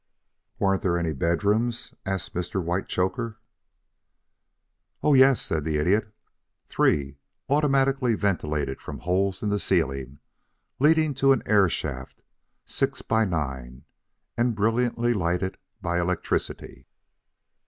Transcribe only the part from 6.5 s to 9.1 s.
"Three, automatically ventilated from